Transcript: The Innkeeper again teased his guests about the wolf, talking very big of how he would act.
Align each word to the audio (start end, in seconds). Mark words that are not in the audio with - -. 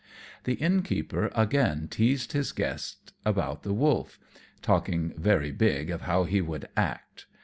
The 0.45 0.55
Innkeeper 0.55 1.31
again 1.35 1.87
teased 1.87 2.31
his 2.31 2.53
guests 2.53 3.13
about 3.23 3.61
the 3.61 3.71
wolf, 3.71 4.17
talking 4.63 5.13
very 5.15 5.51
big 5.51 5.91
of 5.91 6.01
how 6.01 6.23
he 6.23 6.41
would 6.41 6.67
act. 6.75 7.27